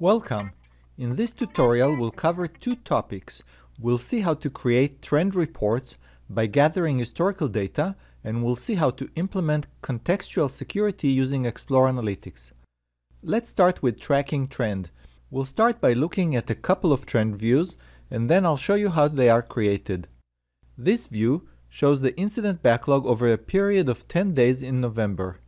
[0.00, 0.52] Welcome!
[0.96, 3.42] In this tutorial we'll cover two topics.
[3.78, 5.98] We'll see how to create trend reports
[6.30, 12.52] by gathering historical data and we'll see how to implement contextual security using Explore Analytics.
[13.22, 14.88] Let's start with tracking trend.
[15.30, 17.76] We'll start by looking at a couple of trend views
[18.10, 20.08] and then I'll show you how they are created.
[20.78, 25.40] This view shows the incident backlog over a period of 10 days in November.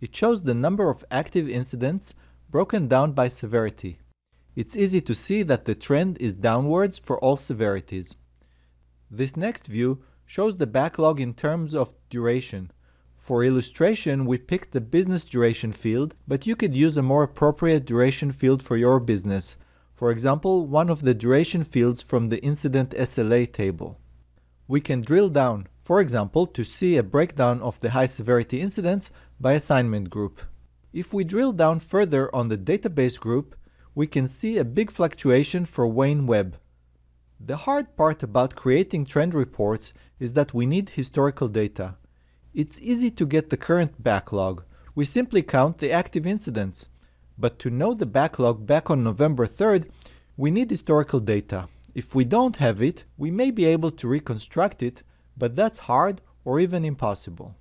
[0.00, 2.14] It shows the number of active incidents
[2.50, 3.98] broken down by severity.
[4.56, 8.14] It's easy to see that the trend is downwards for all severities.
[9.10, 12.70] This next view shows the backlog in terms of duration.
[13.16, 17.84] For illustration, we picked the business duration field, but you could use a more appropriate
[17.84, 19.56] duration field for your business.
[19.94, 24.00] For example, one of the duration fields from the incident SLA table.
[24.66, 29.10] We can drill down, for example, to see a breakdown of the high severity incidents
[29.40, 30.40] by assignment group.
[30.98, 33.54] If we drill down further on the database group,
[33.94, 36.58] we can see a big fluctuation for Wayne Webb.
[37.38, 41.94] The hard part about creating trend reports is that we need historical data.
[42.52, 44.64] It's easy to get the current backlog.
[44.96, 46.88] We simply count the active incidents.
[47.38, 49.88] But to know the backlog back on November 3rd,
[50.36, 51.68] we need historical data.
[51.94, 55.04] If we don't have it, we may be able to reconstruct it,
[55.36, 57.54] but that's hard or even impossible.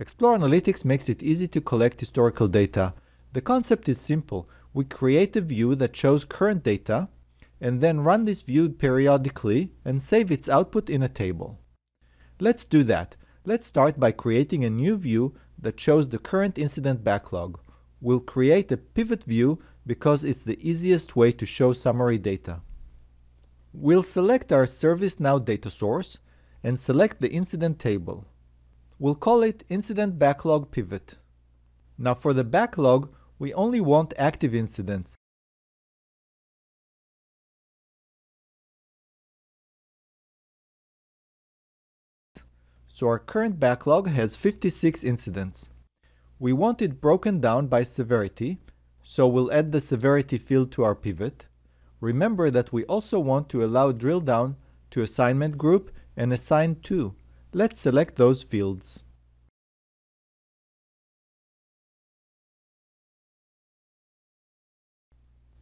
[0.00, 2.94] Explore Analytics makes it easy to collect historical data.
[3.32, 4.48] The concept is simple.
[4.72, 7.08] We create a view that shows current data,
[7.60, 11.60] and then run this view periodically and save its output in a table.
[12.40, 13.16] Let's do that.
[13.44, 17.60] Let's start by creating a new view that shows the current incident backlog.
[18.00, 22.62] We'll create a pivot view because it's the easiest way to show summary data.
[23.72, 26.18] We'll select our ServiceNow data source
[26.64, 28.26] and select the incident table.
[28.98, 31.16] We'll call it Incident Backlog Pivot.
[31.98, 35.16] Now for the backlog, we only want active incidents.
[42.86, 45.70] So our current backlog has 56 incidents.
[46.38, 48.58] We want it broken down by severity,
[49.02, 51.46] so we'll add the severity field to our pivot.
[52.00, 54.54] Remember that we also want to allow drill down
[54.92, 57.16] to assignment group and assign to.
[57.56, 59.04] Let's select those fields.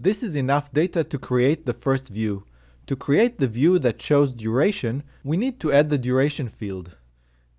[0.00, 2.46] This is enough data to create the first view.
[2.86, 6.96] To create the view that shows duration, we need to add the duration field.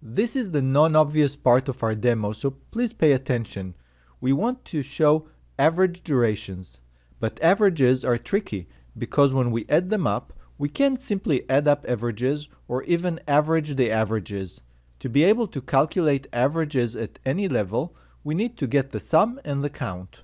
[0.00, 3.74] This is the non-obvious part of our demo, so please pay attention.
[4.20, 5.26] We want to show
[5.58, 6.80] average durations,
[7.18, 11.84] but averages are tricky because when we add them up, we can't simply add up
[11.88, 14.60] averages or even average the averages.
[15.00, 19.40] To be able to calculate averages at any level, we need to get the sum
[19.44, 20.20] and the count.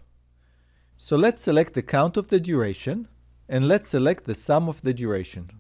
[0.97, 3.09] So let's select the count of the duration,
[3.49, 5.51] and let's select the sum of the duration.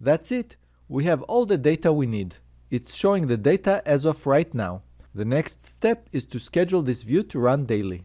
[0.00, 0.56] That's it.
[0.88, 2.36] We have all the data we need.
[2.70, 4.82] It's showing the data as of right now.
[5.14, 8.04] The next step is to schedule this view to run daily.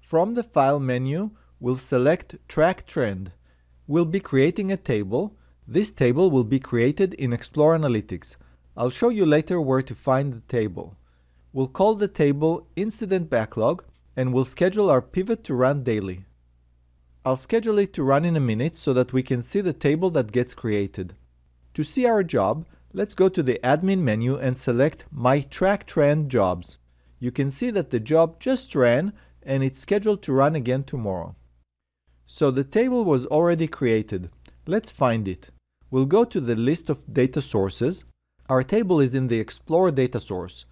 [0.00, 1.30] From the File menu,
[1.60, 3.32] we'll select Track Trend.
[3.86, 5.36] We'll be creating a table.
[5.66, 8.36] This table will be created in Explore Analytics.
[8.76, 10.96] I'll show you later where to find the table.
[11.52, 13.84] We'll call the table Incident Backlog
[14.16, 16.24] and we'll schedule our pivot to run daily.
[17.24, 20.10] I'll schedule it to run in a minute so that we can see the table
[20.10, 21.14] that gets created.
[21.74, 26.32] To see our job, let's go to the admin menu and select My Track Trend
[26.32, 26.78] Jobs.
[27.20, 31.36] You can see that the job just ran and it's scheduled to run again tomorrow.
[32.26, 34.28] So the table was already created.
[34.66, 35.50] Let's find it.
[35.92, 38.02] We'll go to the list of data sources.
[38.48, 40.64] Our table is in the Explore data source.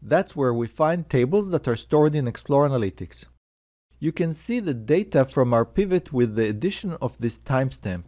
[0.00, 3.26] That's where we find tables that are stored in Explore Analytics
[4.00, 8.04] you can see the data from our pivot with the addition of this timestamp.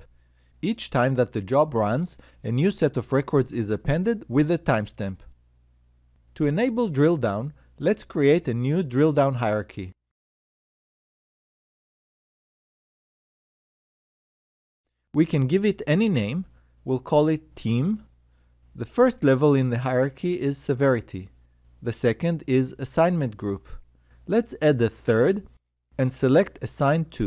[0.62, 4.58] Each time that the job runs, a new set of records is appended with a
[4.58, 5.18] timestamp.
[6.36, 9.92] To enable drill down, let's create a new drill down hierarchy.
[15.12, 16.44] We can give it any name,
[16.84, 18.04] we'll call it team.
[18.76, 21.30] The first level in the hierarchy is severity.
[21.82, 23.68] The second is assignment group.
[24.28, 25.48] Let's add a third
[26.00, 27.26] and select Assign To.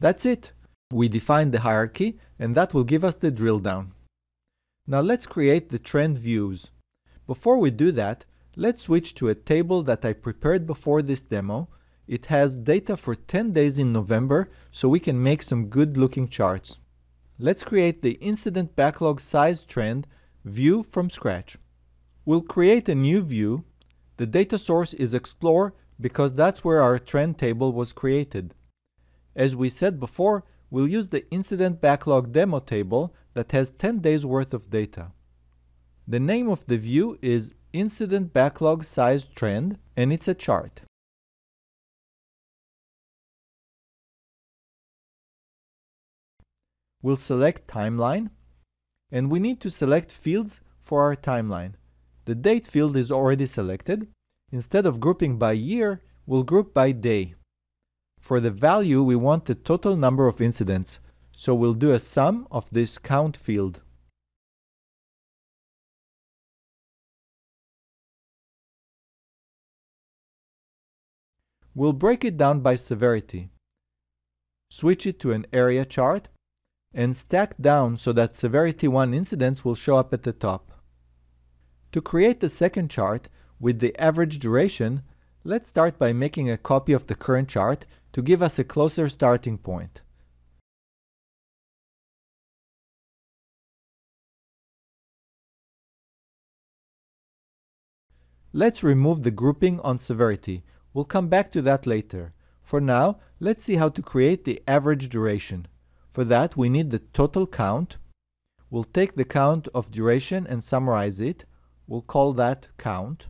[0.00, 0.52] That's it.
[0.90, 3.84] We define the hierarchy and that will give us the drill down.
[4.86, 6.70] Now let's create the trend views.
[7.26, 11.68] Before we do that, Let's switch to a table that I prepared before this demo.
[12.06, 16.28] It has data for 10 days in November, so we can make some good looking
[16.28, 16.78] charts.
[17.38, 20.06] Let's create the incident backlog size trend
[20.44, 21.56] view from scratch.
[22.26, 23.64] We'll create a new view.
[24.18, 25.72] The data source is Explore
[26.02, 28.54] because that's where our trend table was created.
[29.34, 34.26] As we said before, we'll use the incident backlog demo table that has 10 days
[34.26, 35.12] worth of data.
[36.06, 40.82] The name of the view is incident backlog size trend and it's a chart.
[47.00, 48.30] We'll select timeline
[49.10, 51.74] and we need to select fields for our timeline.
[52.24, 54.08] The date field is already selected.
[54.52, 57.34] Instead of grouping by year, we'll group by day.
[58.20, 61.00] For the value, we want the total number of incidents,
[61.34, 63.80] so we'll do a sum of this count field.
[71.74, 73.48] We'll break it down by severity.
[74.70, 76.28] Switch it to an area chart
[76.92, 80.72] and stack down so that severity 1 incidents will show up at the top.
[81.92, 83.30] To create the second chart
[83.62, 85.02] with the average duration,
[85.44, 89.08] let's start by making a copy of the current chart to give us a closer
[89.08, 90.02] starting point.
[98.52, 100.64] Let's remove the grouping on severity.
[100.92, 102.34] We'll come back to that later.
[102.64, 105.68] For now, let's see how to create the average duration.
[106.10, 107.96] For that, we need the total count.
[108.70, 111.44] We'll take the count of duration and summarize it.
[111.86, 113.28] We'll call that count.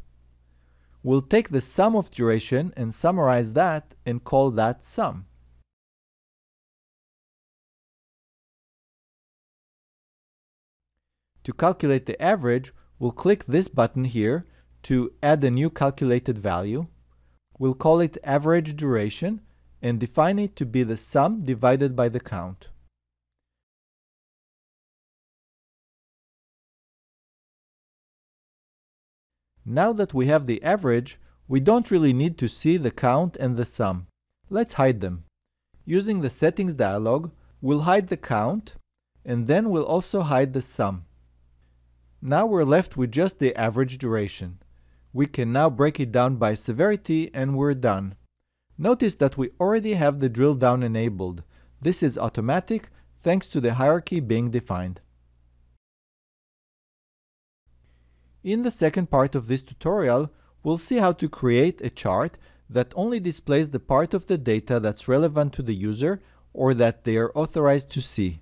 [1.02, 5.26] We'll take the sum of duration and summarize that and call that sum.
[11.44, 14.46] To calculate the average, we'll click this button here
[14.84, 16.86] to add a new calculated value.
[17.58, 19.40] We'll call it average duration
[19.80, 22.68] and define it to be the sum divided by the count.
[29.64, 33.56] Now that we have the average, we don't really need to see the count and
[33.56, 34.06] the sum.
[34.50, 35.24] Let's hide them.
[35.84, 37.30] Using the settings dialog,
[37.60, 38.74] we'll hide the count,
[39.24, 41.04] and then we'll also hide the sum.
[42.20, 44.58] Now we're left with just the average duration.
[45.12, 48.14] We can now break it down by severity and we're done.
[48.78, 51.42] Notice that we already have the drill down enabled.
[51.80, 52.88] This is automatic
[53.18, 55.00] thanks to the hierarchy being defined.
[58.44, 60.30] In the second part of this tutorial,
[60.64, 64.80] we'll see how to create a chart that only displays the part of the data
[64.80, 66.20] that's relevant to the user
[66.52, 68.40] or that they are authorized to see.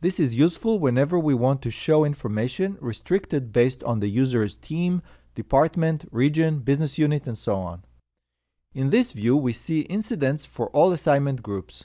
[0.00, 5.02] This is useful whenever we want to show information restricted based on the user's team,
[5.34, 7.84] department, region, business unit, and so on.
[8.74, 11.84] In this view, we see incidents for all assignment groups.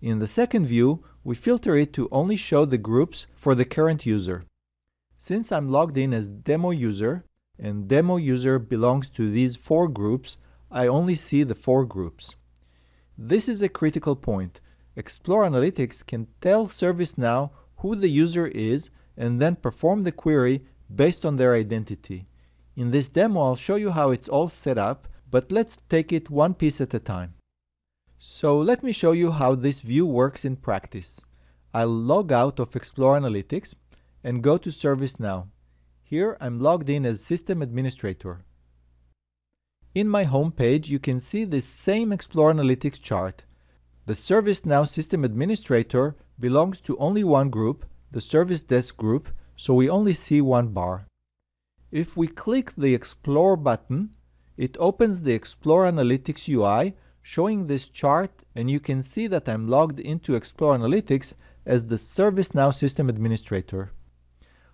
[0.00, 4.06] In the second view, we filter it to only show the groups for the current
[4.06, 4.44] user.
[5.22, 7.26] Since I'm logged in as demo user,
[7.58, 10.38] and demo user belongs to these four groups,
[10.70, 12.36] I only see the four groups.
[13.18, 14.62] This is a critical point.
[14.96, 17.50] Explore Analytics can tell ServiceNow
[17.80, 22.26] who the user is and then perform the query based on their identity.
[22.74, 26.30] In this demo, I'll show you how it's all set up, but let's take it
[26.30, 27.34] one piece at a time.
[28.18, 31.20] So let me show you how this view works in practice.
[31.74, 33.74] I'll log out of Explore Analytics
[34.22, 35.48] and go to ServiceNow.
[36.02, 38.44] Here I'm logged in as System Administrator.
[39.94, 43.44] In my home page, you can see this same Explore Analytics chart.
[44.06, 49.90] The ServiceNow System Administrator belongs to only one group, the Service Desk group, so we
[49.90, 51.06] only see one bar.
[51.90, 54.10] If we click the Explore button,
[54.56, 59.68] it opens the Explore Analytics UI showing this chart and you can see that I'm
[59.68, 61.34] logged into Explore Analytics
[61.66, 63.92] as the ServiceNow System Administrator.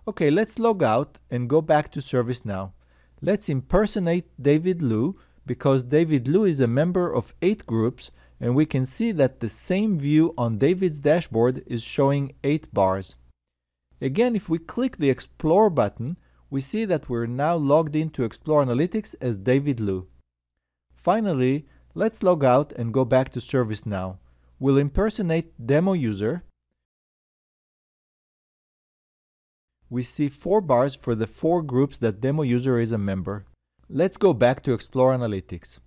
[0.07, 2.71] Okay, let's log out and go back to ServiceNow.
[3.21, 8.09] Let's impersonate David Liu because David Liu is a member of eight groups
[8.39, 13.15] and we can see that the same view on David's dashboard is showing eight bars.
[13.99, 16.17] Again, if we click the Explore button,
[16.49, 20.07] we see that we're now logged into Explore Analytics as David Liu.
[20.95, 24.19] Finally, let's log out and go back to ServiceNow.
[24.57, 26.43] We'll impersonate demo user
[29.89, 33.45] we see four bars for the four groups that demo user is a member.
[33.89, 35.79] Let's go back to Explore Analytics.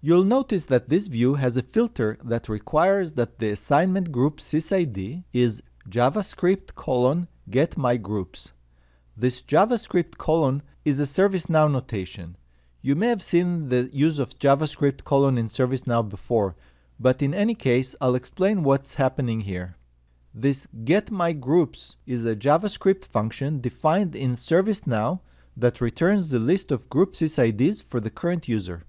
[0.00, 5.24] You'll notice that this view has a filter that requires that the assignment group sysid
[5.32, 8.52] is javascript colon get my groups.
[9.16, 12.36] This JavaScript colon is a ServiceNow notation.
[12.82, 16.56] You may have seen the use of JavaScript colon in ServiceNow before,
[16.98, 19.76] but in any case, I'll explain what's happening here.
[20.34, 25.20] This getMyGroups is a JavaScript function defined in ServiceNow
[25.56, 28.84] that returns the list of group sysids for the current user.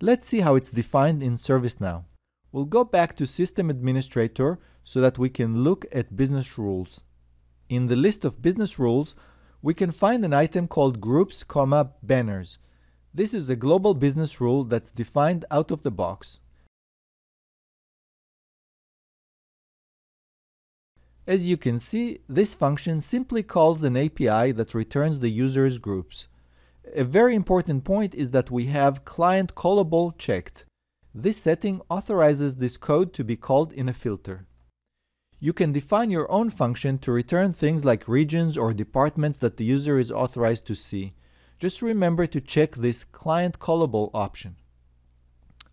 [0.00, 2.04] Let's see how it's defined in ServiceNow.
[2.50, 7.02] We'll go back to System Administrator so that we can look at business rules.
[7.68, 9.14] In the list of business rules,
[9.62, 12.58] we can find an item called groups, comma, banners.
[13.14, 16.40] This is a global business rule that's defined out of the box.
[21.26, 26.26] As you can see, this function simply calls an API that returns the user's groups.
[26.96, 30.64] A very important point is that we have client callable checked.
[31.14, 34.46] This setting authorizes this code to be called in a filter.
[35.38, 39.64] You can define your own function to return things like regions or departments that the
[39.64, 41.14] user is authorized to see.
[41.60, 44.56] Just remember to check this client callable option.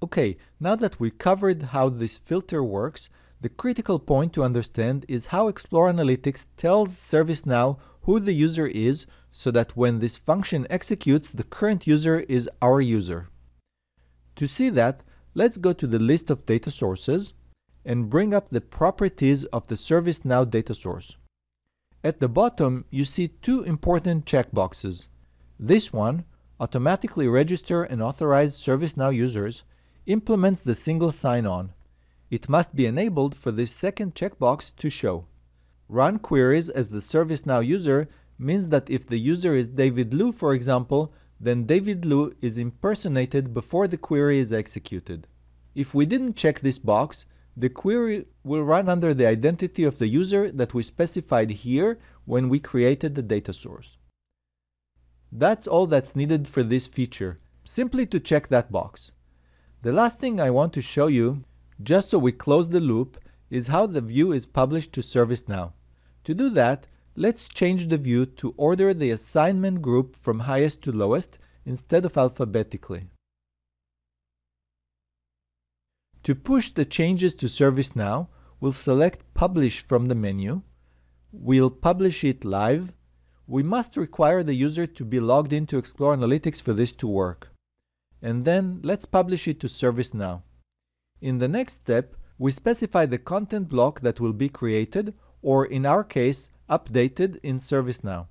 [0.04, 3.10] Okay, now that we covered how this filter works,
[3.42, 9.06] the critical point to understand is how Explore Analytics tells ServiceNow who the user is
[9.32, 13.30] so that when this function executes, the current user is our user.
[14.36, 15.04] To see that,
[15.34, 17.34] let's go to the list of data sources
[17.86, 21.18] and bring up the properties of the ServiceNow data source.
[22.04, 25.08] At the bottom, you see two important checkboxes.
[25.60, 26.26] This one,
[26.60, 29.64] automatically register and authorize ServiceNow users,
[30.06, 31.74] implements the single sign-on.
[32.30, 35.26] It must be enabled for this second checkbox to show.
[35.88, 38.08] Run queries as the ServiceNow user
[38.38, 43.54] means that if the user is David Liu, for example, then David Liu is impersonated
[43.54, 45.28] before the query is executed.
[45.74, 47.26] If we didn't check this box,
[47.58, 52.48] the query will run under the identity of the user that we specified here when
[52.48, 53.98] we created the data source.
[55.32, 59.14] That's all that's needed for this feature, simply to check that box.
[59.82, 61.44] The last thing I want to show you,
[61.82, 63.18] just so we close the loop,
[63.50, 65.74] is how the view is published to ServiceNow.
[66.26, 70.92] To do that, let's change the view to order the assignment group from highest to
[70.92, 73.08] lowest instead of alphabetically.
[76.24, 78.28] To push the changes to ServiceNow,
[78.60, 80.62] we'll select Publish from the menu.
[81.32, 82.92] We'll publish it live.
[83.48, 87.50] We must require the user to be logged into Explore Analytics for this to work.
[88.22, 90.42] And then let's publish it to ServiceNow.
[91.22, 95.86] In the next step, we specify the content block that will be created, or in
[95.86, 98.28] our case, updated in ServiceNow.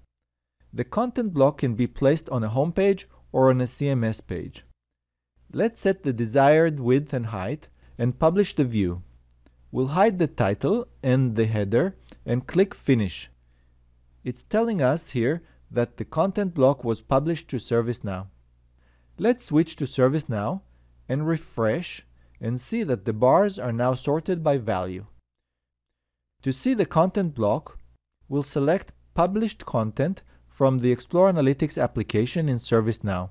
[0.72, 4.64] The content block can be placed on a homepage or on a CMS page.
[5.52, 7.68] Let's set the desired width and height
[7.98, 9.02] and publish the view.
[9.70, 13.30] We'll hide the title and the header and click Finish.
[14.24, 18.28] It's telling us here that the content block was published to ServiceNow.
[19.18, 20.62] Let's switch to ServiceNow
[21.08, 22.04] and refresh
[22.40, 25.06] and see that the bars are now sorted by value.
[26.42, 27.78] To see the content block,
[28.28, 33.30] we'll select Published Content from the Explore Analytics application in ServiceNow.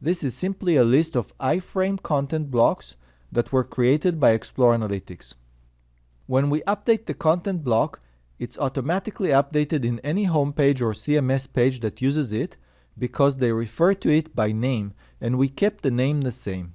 [0.00, 2.96] This is simply a list of iframe content blocks
[3.30, 5.34] that were created by Explore Analytics.
[6.26, 8.00] When we update the content block,
[8.38, 12.56] it's automatically updated in any homepage or CMS page that uses it
[12.98, 16.74] because they refer to it by name and we kept the name the same.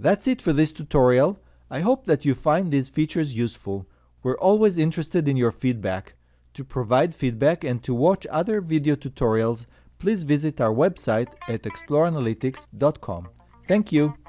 [0.00, 1.38] That's it for this tutorial.
[1.70, 3.86] I hope that you find these features useful.
[4.22, 6.14] We're always interested in your feedback.
[6.54, 9.66] To provide feedback and to watch other video tutorials,
[9.98, 13.28] please visit our website at exploreanalytics.com.
[13.68, 14.19] Thank you!